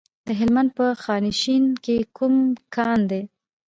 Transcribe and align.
د 0.27 0.29
هلمند 0.39 0.69
په 0.77 0.85
خانشین 1.03 1.63
کې 1.83 1.97
کوم 2.17 2.35
کان 2.75 2.99
دی؟ 3.09 3.21